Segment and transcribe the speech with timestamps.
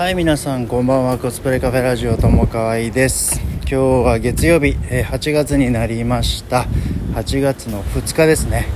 [0.00, 1.18] はい皆さんこんばんは。
[1.18, 3.38] コスプレカフェラジオともかわいです。
[3.38, 6.64] 今日は月曜日8月になりました。
[7.12, 8.66] 8月の2日ですね、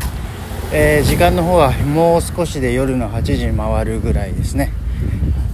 [0.71, 4.71] えー、時間の方はもう少しで夜の8時回るぐらいですね、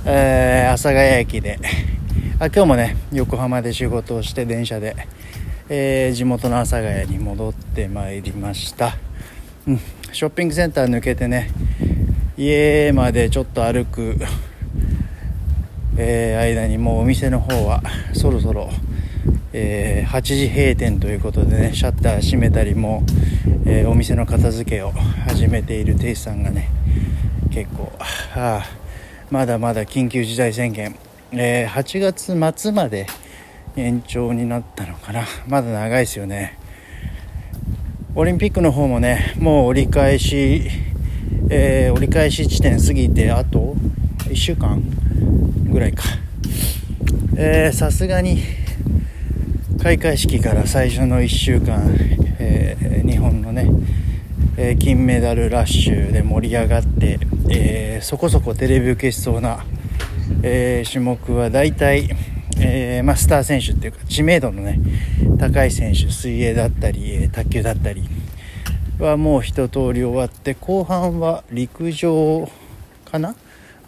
[0.06, 1.61] えー、阿佐ヶ谷駅で。
[2.41, 4.96] あ今日もね横浜で仕事をして電車で、
[5.68, 8.96] えー、地元の阿佐ヶ谷に戻ってまいりました、
[9.68, 9.79] うん、
[10.11, 11.48] ショッピングセンター抜けてね
[12.37, 14.16] 家までちょっと歩く
[16.03, 17.82] えー、間にもうお店の方は
[18.14, 18.71] そろそろ、
[19.53, 23.03] えー、8時閉店ということでねシャッター閉めたりも、
[23.67, 26.71] えー、お店の片付けを始めている店主さんがね
[27.50, 28.64] 結構、はあ、
[29.31, 30.96] まだまだ緊急事態宣言、
[31.32, 33.06] え8月末まで
[33.77, 35.25] 延長になったのかな。
[35.48, 36.56] まだ長いですよね。
[38.14, 40.62] オリンピックの方もねもう折り返し、
[41.50, 43.75] えー折り返し地点過ぎてあと
[44.28, 44.83] 1週間
[45.70, 46.05] ぐらいか。
[47.72, 48.42] さすがに
[49.82, 51.96] 開会式から最初の1週間、
[52.38, 53.66] えー、日本のね、
[54.58, 57.18] えー、金メダルラッシュで盛り上がって、
[57.48, 59.64] えー、そこそこテレビ受けしそうな、
[60.42, 62.10] え種目は大体、
[62.58, 64.78] えまあ、スター選手っていうか知名度のね
[65.38, 68.02] 高い選手水泳だったり卓球だったり
[68.98, 72.50] はもう一通り終わって後半は陸上
[73.06, 73.34] かな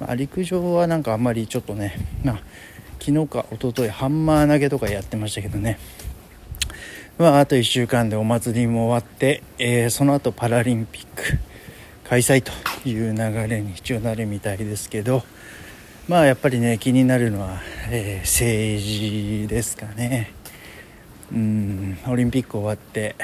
[0.02, 2.42] まあ、陸上はなんかあんまりちょっとね、まあ、
[2.98, 5.78] 昨日か一昨日ハンマー投げとかやってましたけどね、
[7.18, 11.38] まあ、あと1週間でお祭りも終わって、えー、その後パラリンピック
[12.02, 12.50] 開催と
[12.88, 15.22] いう流れに一応なるみたいですけど
[16.08, 20.32] まあやっぱりね気になるのは、えー、政治ですかね。
[21.32, 23.14] うんオリンピック終わって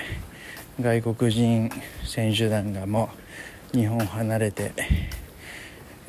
[0.81, 1.71] 外国人
[2.05, 3.11] 選手団がも
[3.75, 4.73] う日本離れて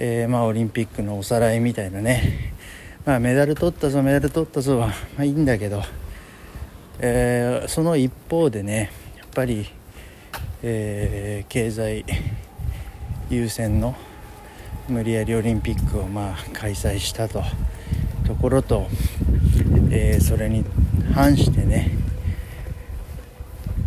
[0.02, 2.54] えー、まあ、オリンピックのおさらいみたいなね、
[3.06, 5.84] まあ、メダル取ったぞメダル取ったぞは、まあ、いいんだけど、
[7.00, 9.70] えー、その一方でねやっぱり、
[10.64, 12.06] えー、経済
[13.30, 13.94] 優先の
[14.88, 17.44] 無理やりオリンピックをまあ開催したと
[18.26, 18.88] ところと、
[19.92, 20.64] えそれに
[21.14, 21.92] 反してね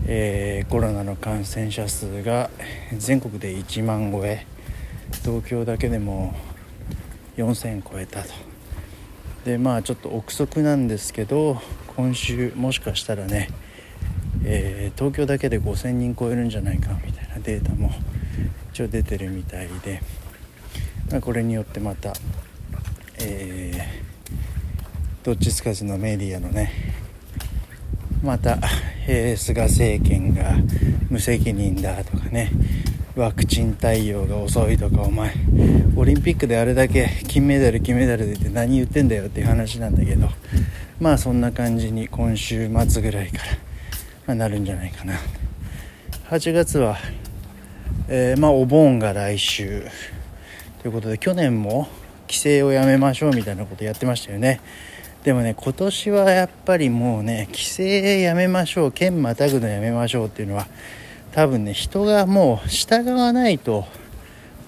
[0.05, 2.51] えー、コロナの感染者数が
[2.99, 4.52] 全国で1万超え。
[5.21, 6.35] 東京だけでも
[7.37, 8.29] 4000超えたと。
[9.45, 11.61] でまあちょっと憶測なんですけど
[11.97, 13.49] 今週もしかしたらね、
[14.45, 17.91] えー、東京だけで5000人超えるんじゃないかみたいなデータも
[18.73, 20.01] 一応出てるみたいで、
[21.11, 22.13] まあ、これによってまた、
[23.19, 26.73] えー、どっちつかずのメディアのね
[28.23, 28.59] また、
[29.09, 30.55] えー、菅政権が
[31.11, 32.53] 無責任だとかね
[33.15, 35.35] ワクチン対応が遅いとかお前
[35.97, 40.29] オリンピックであれだけ金メダル金メダルでって何言ってんだよっていう話なんだけど
[40.99, 43.45] まあそんな感じに今週末ぐらいから、
[44.27, 45.15] まあ、なるんじゃないかな。
[46.31, 46.97] 8月は、
[48.09, 49.85] えー、まあお盆が来週
[50.81, 51.89] ということで去年も
[52.29, 54.61] 規制をやめましょうみたいなことやってましたよね。
[55.25, 60.67] でもね今年はやっぱりもうね規制やめましょう県またぐのやめましょうっていうのは
[61.33, 63.87] 多分ね人がもう従わないと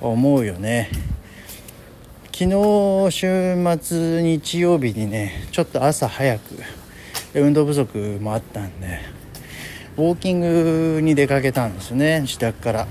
[0.00, 0.90] 思うよね。
[2.32, 6.42] 昨日週末日曜日にねちょっと朝早く
[7.34, 8.98] 運動不足もあったんで
[9.96, 12.86] ウォーキングに出かけたんですね自宅から。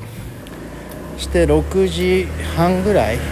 [1.17, 3.27] して6時半ぐらい7時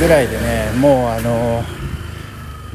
[0.00, 1.62] ぐらいでねもうあの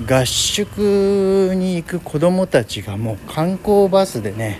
[0.07, 4.59] 合宿に行く子供たちがもう観光バスでね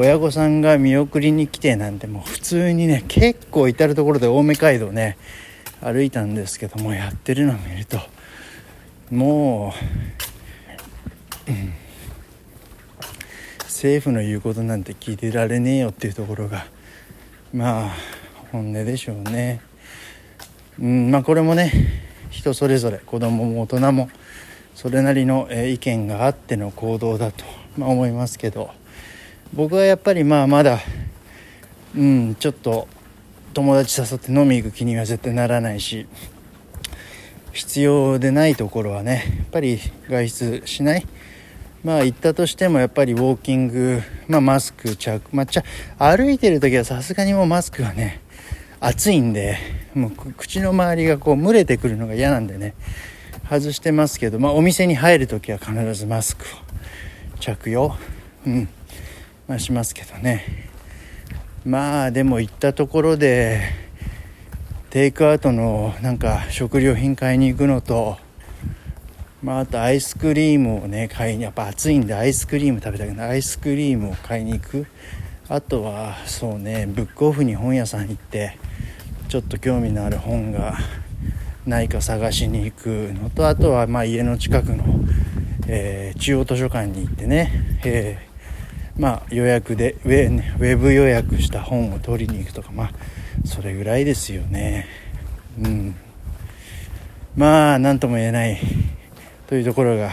[0.00, 5.18] 親御さんが見送りに来てなんてもう普通にね結構至る所で青梅街道ね
[5.80, 7.98] 歩いたんですけどもやってるのを見ると
[9.10, 9.74] も
[11.48, 11.72] う、うん、
[13.64, 16.66] 政府の言うことなんて聞いてられねえよっていうところが
[17.52, 17.90] まあ
[18.52, 19.60] 本音でしょうね。
[20.78, 21.72] うんまあこれもね
[22.30, 24.10] 人それぞれ子供も大人も
[24.76, 27.44] それなりの意見があっての行動だと、
[27.76, 28.77] ま、思いますけど。
[29.52, 30.80] 僕はやっぱりまあまだ
[31.96, 32.86] うんちょっと
[33.54, 36.06] 友達誘って飲み行く気には絶対ならないし
[37.52, 39.78] 必要でないところはねやっぱり
[40.08, 41.06] 外出しない。
[41.84, 45.64] まあ行ったとしてもやっぱりウォーキング、まあ、マスク着、まあ、ちゃ
[45.96, 48.20] 歩いてる時はさすがにもうマスクはね
[48.80, 49.58] 暑いんで
[49.94, 52.74] もう口の周りがこう蒸れてくるのが嫌なんでね
[53.48, 57.96] 外してますけど、まあ、お店に入る時は必ずマスクを着用。
[58.46, 58.68] うん。
[59.48, 60.68] まあ、しますけどね。
[61.64, 63.60] まあでも行ったところで
[64.90, 68.16] テイクアウトのなんか食料品買いに行くのと
[69.42, 74.86] まあ、あとアイスクリームをね買いにやっぱ暑いんでアイスクリーム食べたけどアイスクリームを買いに行く。
[75.50, 78.58] あとはそうねブックオフに本屋さん行って
[79.28, 80.76] ちょっと興味のある本が
[81.64, 84.84] ないか探しに行くのとあとはまあ家の近くの、
[85.66, 88.27] えー、中央図書館に行ってね、え、
[88.98, 90.28] まあ予約でウェ
[90.58, 92.90] ウェブ予約した本を取りに行くとかまあ
[93.44, 94.86] それぐらいですよね。
[95.62, 95.94] うん。
[97.36, 98.60] まあ何とも言えない
[99.46, 100.10] というところが、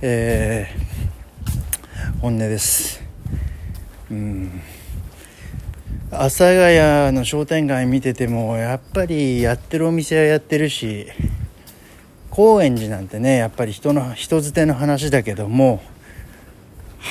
[0.00, 3.02] えー、本音です。
[4.10, 4.62] うん。
[6.12, 11.08] 阿佐ヶ谷の商店街見ててもやっぱりやってるお店はやってるし
[12.30, 15.82] 高円寺なんてねやっぱり人の人づての話だけども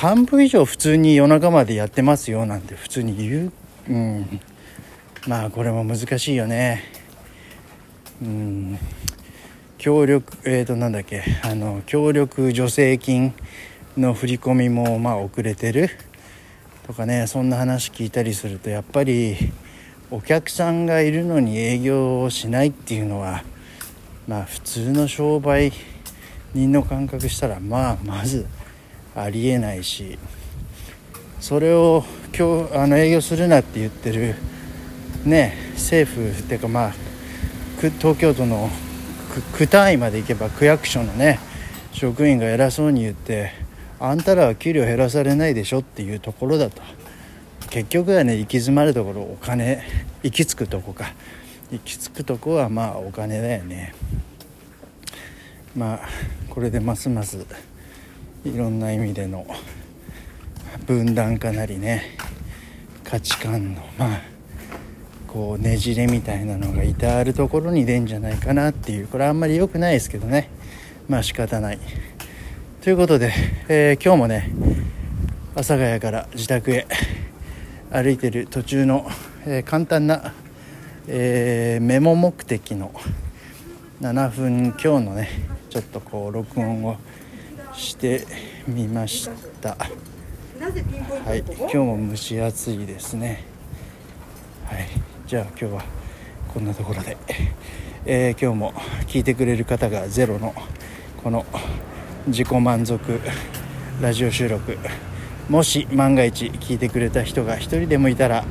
[0.00, 3.52] 半分以上普通に夜中までやってますよなんて普通に言う、
[3.88, 4.40] うん、
[5.26, 6.82] まあこれも難しいよね。
[8.20, 8.78] うん。
[9.78, 11.24] 協力えっ、ー、となんだっけ。
[11.42, 13.32] あの協力助成金
[13.96, 15.88] の振り込みもまあ遅れてる。
[16.86, 19.34] とかねそんな話聞いたりするとやっぱり
[20.10, 23.44] お客さんがいるのに営業をしないっていうのは
[24.28, 25.72] まあ普通の商売
[26.52, 28.46] 人の感覚したらまあまず
[29.16, 30.18] ありえないし
[31.40, 32.04] それを
[32.38, 34.34] 今日あの営業するなって言ってる
[35.24, 36.94] ね政府っていうかまあ
[37.98, 38.70] 東京都の
[39.56, 41.40] 区単位まで行けば区役所のね
[41.92, 43.52] 職員が偉そうに言って
[43.98, 46.82] あんたらは給料減らされないでしょっていうところだと。
[47.70, 49.82] 結局はね行き詰まるところお金
[50.22, 51.14] 行き着くとこか。
[51.70, 53.94] 行き着くとこはまあお金だよね。
[55.74, 56.00] まあ
[56.48, 57.44] これでますます
[58.46, 59.44] いろんな意味での
[60.86, 62.16] 分断化なりね
[63.02, 64.20] 価値観のまあ
[65.26, 70.48] こうねじれみたいなのが至る所に出るんじゃないかなっていうこれあんまり良くないですけどね。
[71.08, 71.78] まあ仕方ない。
[72.82, 73.32] ということで、
[73.68, 74.52] えー、今日もね
[75.54, 76.86] 阿佐ヶ谷から自宅へ
[77.90, 79.08] 歩いてる途中の、
[79.44, 80.32] えー、簡単な、
[81.08, 82.92] えー、メモ目的の
[84.00, 85.28] 7分今日のね
[85.68, 86.96] ちょっとこう録音を
[87.76, 88.26] して
[88.66, 89.28] みまし
[89.60, 89.76] た。
[91.24, 93.44] はい今日も蒸し暑いですね。
[94.64, 94.86] はい
[95.26, 95.84] じゃあ今日は
[96.52, 97.16] こんなところで、
[98.06, 98.72] えー、今日も
[99.06, 100.54] 聞いてくれる方がゼロの
[101.22, 101.44] この
[102.26, 103.20] 自己満足
[104.00, 104.78] ラジオ収録。
[105.50, 108.44] もし万が一聞いてくれた人が1人でもいたら、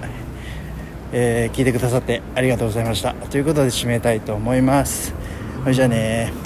[1.12, 3.14] えー、聞いてくださってありがとうございました。
[3.14, 5.14] ということで締めたいと思います。
[5.64, 6.45] それじゃあね